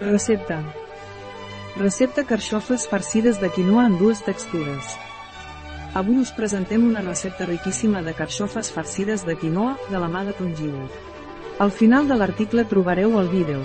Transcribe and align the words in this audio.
Recepta. 0.00 0.60
Recepta 1.76 2.24
carxofes 2.24 2.88
farcides 2.88 3.40
de 3.40 3.48
quinoa 3.50 3.86
en 3.86 3.94
dues 3.98 4.24
textures. 4.26 4.96
Avui 5.94 6.18
us 6.18 6.32
presentem 6.34 6.82
una 6.82 7.00
recepta 7.00 7.46
riquíssima 7.46 8.02
de 8.02 8.12
carxofes 8.12 8.72
farcides 8.74 9.22
de 9.24 9.36
quinoa, 9.38 9.76
de 9.90 10.00
la 10.02 10.08
mà 10.10 10.24
de 10.26 10.34
Tongiu. 10.34 10.74
Al 11.62 11.70
final 11.70 12.08
de 12.10 12.18
l'article 12.18 12.64
trobareu 12.66 13.20
el 13.20 13.30
vídeo. 13.30 13.62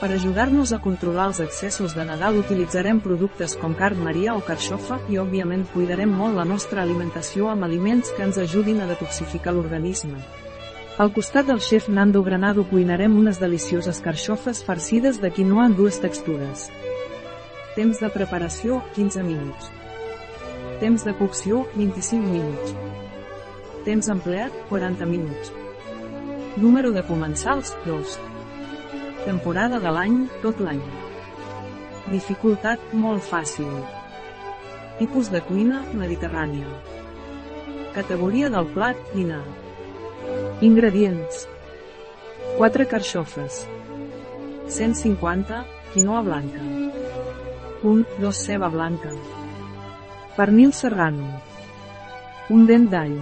Per 0.00 0.08
ajudar-nos 0.12 0.72
a 0.72 0.80
controlar 0.80 1.28
els 1.28 1.42
excessos 1.44 1.92
de 1.94 2.08
Nadal 2.08 2.40
utilitzarem 2.40 3.00
productes 3.04 3.52
com 3.60 3.76
carn 3.76 4.00
maria 4.00 4.32
o 4.32 4.40
carxofa 4.40 5.02
i 5.12 5.20
òbviament 5.20 5.68
cuidarem 5.76 6.08
molt 6.08 6.40
la 6.40 6.48
nostra 6.48 6.80
alimentació 6.82 7.52
amb 7.52 7.68
aliments 7.68 8.16
que 8.16 8.24
ens 8.24 8.40
ajudin 8.40 8.80
a 8.80 8.88
detoxificar 8.88 9.52
l'organisme. 9.52 10.24
Al 10.96 11.10
costat 11.12 11.44
del 11.44 11.58
xef 11.60 11.90
Nando 11.92 12.22
Granado 12.24 12.62
cuinarem 12.70 13.18
unes 13.20 13.36
delicioses 13.36 13.98
carxofes 14.00 14.62
farcides 14.64 15.18
de 15.20 15.28
quinoa 15.28 15.66
en 15.68 15.74
dues 15.76 15.98
textures. 16.00 16.70
Temps 17.74 18.00
de 18.00 18.08
preparació, 18.14 18.78
15 18.94 19.24
minuts. 19.26 19.66
Temps 20.80 21.04
de 21.04 21.12
cocció, 21.18 21.66
25 21.74 22.30
minuts. 22.30 22.72
Temps 23.84 24.08
empleat, 24.14 24.56
40 24.70 25.10
minuts. 25.10 25.52
Número 26.56 26.94
de 26.96 27.04
comensals, 27.04 27.74
2. 27.84 28.16
Temporada 29.26 29.82
de 29.84 29.92
l'any, 29.92 30.16
tot 30.40 30.64
l'any. 30.64 30.80
Dificultat, 32.08 32.80
molt 32.96 33.20
fàcil. 33.28 33.68
Tipus 34.96 35.28
de 35.28 35.44
cuina, 35.44 35.84
mediterrània. 35.92 36.72
Categoria 38.00 38.48
del 38.48 38.72
plat, 38.72 39.06
dinar. 39.12 39.44
Ingredients. 40.62 41.46
4 42.56 42.86
carxofes. 42.88 43.66
150, 44.68 45.66
quinoa 45.92 46.22
blanca. 46.22 46.62
1, 47.82 48.04
2 48.18 48.32
ceba 48.32 48.70
blanca. 48.70 49.10
Pernil 50.34 50.72
serrano. 50.72 51.42
Un 52.48 52.64
dent 52.64 52.88
d'all. 52.88 53.18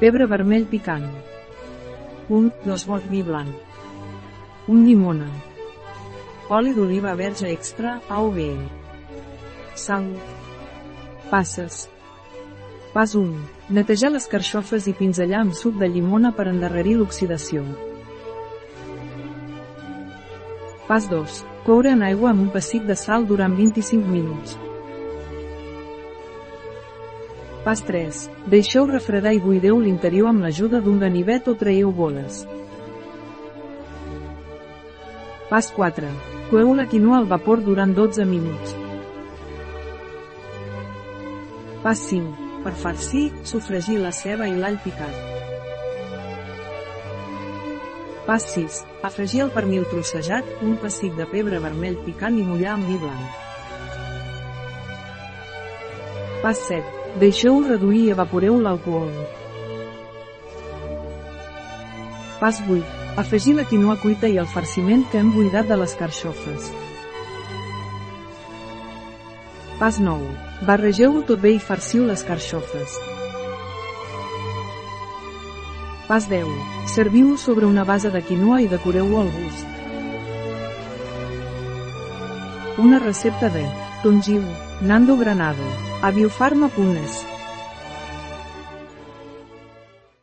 Pebre 0.00 0.26
vermell 0.28 0.68
picant. 0.68 1.08
1, 2.28 2.52
2 2.66 2.84
bot 2.90 3.08
vi 3.08 3.22
blanc. 3.22 3.56
Un 4.68 4.84
llimona. 4.84 5.30
Oli 6.52 6.74
d'oliva 6.74 7.14
verge 7.16 7.48
extra, 7.48 8.02
AOV. 8.08 8.38
Sal. 9.72 10.12
Passes. 11.30 11.88
Pas 12.92 13.14
1. 13.16 13.32
Netejar 13.72 14.10
les 14.12 14.26
carxofes 14.28 14.84
i 14.90 14.92
pinzellar 14.92 15.38
amb 15.40 15.54
suc 15.56 15.78
de 15.80 15.86
llimona 15.88 16.34
per 16.36 16.44
endarrerir 16.50 16.98
l'oxidació. 16.98 17.62
Pas 20.90 21.06
2. 21.08 21.38
Coure 21.64 21.94
en 21.96 22.02
aigua 22.04 22.34
amb 22.34 22.44
un 22.44 22.50
pessic 22.52 22.84
de 22.84 22.96
sal 23.00 23.24
durant 23.30 23.56
25 23.56 24.12
minuts. 24.12 24.58
Pas 27.64 27.80
3. 27.88 28.20
Deixeu 28.52 28.84
refredar 28.90 29.32
i 29.32 29.40
buideu 29.40 29.80
l'interior 29.80 30.28
amb 30.28 30.44
l'ajuda 30.44 30.82
d'un 30.84 31.00
ganivet 31.00 31.48
o 31.48 31.56
traieu 31.56 31.96
boles. 31.96 32.44
Pas 35.48 35.72
4. 35.80 36.12
Coeu 36.52 36.76
la 36.76 36.88
quinoa 36.92 37.22
al 37.22 37.32
vapor 37.32 37.64
durant 37.64 37.96
12 37.96 38.28
minuts. 38.28 38.76
Pas 41.82 42.08
5. 42.12 42.41
Per 42.62 42.72
farcir, 42.78 43.32
sofregir 43.42 43.98
la 43.98 44.12
ceba 44.14 44.46
i 44.46 44.54
l'all 44.54 44.76
picat. 44.84 45.16
Pas 48.26 48.44
6. 48.54 48.76
Afegir 49.02 49.40
el 49.42 49.50
pernil 49.50 49.88
trossejat, 49.90 50.46
un 50.62 50.76
pessic 50.78 51.16
de 51.18 51.26
pebre 51.26 51.58
vermell 51.64 51.98
picant 52.06 52.38
i 52.38 52.44
mullar 52.46 52.76
amb 52.76 52.86
vi 52.86 52.98
blanc. 53.02 53.40
Pas 56.44 56.62
7. 56.68 57.18
Deixeu 57.18 57.58
reduir 57.66 58.04
i 58.04 58.14
evaporeu 58.14 58.60
l'alcohol. 58.62 59.10
Pas 62.38 62.62
8. 62.62 62.78
Afegir 63.24 63.56
la 63.58 63.66
quinoa 63.66 63.98
cuita 64.06 64.30
i 64.30 64.38
el 64.38 64.46
farciment 64.54 65.02
que 65.10 65.18
hem 65.18 65.34
buidat 65.34 65.66
de 65.66 65.82
les 65.82 65.98
carxofes. 65.98 66.70
Pas 69.82 69.98
9. 69.98 70.51
Barregeu-ho 70.62 71.24
tot 71.26 71.40
bé 71.42 71.56
i 71.56 71.58
farciu 71.58 72.04
les 72.06 72.20
carxofes. 72.22 72.92
Pas 76.06 76.28
10. 76.30 76.46
Serviu-ho 76.92 77.34
sobre 77.36 77.66
una 77.66 77.82
base 77.88 78.12
de 78.14 78.22
quinoa 78.22 78.60
i 78.62 78.68
decoreu-ho 78.70 79.24
al 79.24 79.32
gust. 79.34 79.66
Una 82.78 83.02
recepta 83.02 83.50
de 83.50 83.66
Tongiu, 84.04 84.46
Nando 84.80 85.16
Granado, 85.16 85.66
a 86.00 86.14
biofarma.es. 86.14 87.31